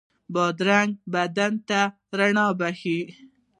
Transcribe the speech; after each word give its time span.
بادرنګ 0.33 0.91
بدن 1.13 1.53
ته 1.67 1.79
رڼا 2.17 2.47
بښي. 2.59 2.99